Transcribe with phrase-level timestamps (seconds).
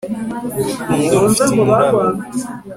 [0.89, 2.01] urukundo rufite umuraba